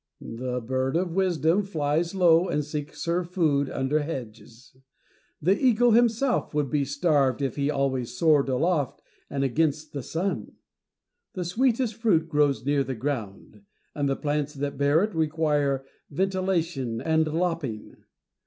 The 0.19 0.59
bird 0.61 0.95
of 0.95 1.11
wisdom 1.13 1.61
'flies 1.61 2.15
low, 2.15 2.49
and 2.49 2.65
seeks 2.65 3.05
her 3.05 3.23
food 3.23 3.69
under 3.69 3.99
hedges: 3.99 4.75
the 5.39 5.55
eagle 5.55 5.91
himself 5.91 6.55
would 6.55 6.71
be 6.71 6.85
starved 6.85 7.39
if 7.39 7.55
he 7.55 7.69
always 7.69 8.17
soared 8.17 8.49
aloft 8.49 9.03
and 9.29 9.43
against 9.43 9.93
the 9.93 10.01
sun. 10.01 10.53
The 11.33 11.45
sweetest 11.45 11.93
fruit 11.93 12.27
grows 12.29 12.65
near 12.65 12.83
the 12.83 12.95
ground, 12.95 13.61
and 13.93 14.09
the 14.09 14.15
plants 14.15 14.55
that 14.55 14.75
bear 14.75 15.03
it 15.03 15.13
require 15.13 15.85
ventilation 16.09 16.99
and 16.99 17.27
lopping. 17.27 17.97